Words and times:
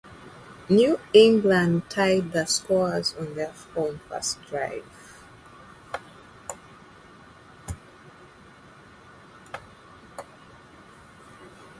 New 0.67 0.99
England 1.13 1.87
tied 1.87 2.31
the 2.31 2.45
scores 2.47 3.13
on 3.19 3.35
their 3.35 3.53
own 3.75 3.99
first 4.09 4.41
drive. 4.47 4.83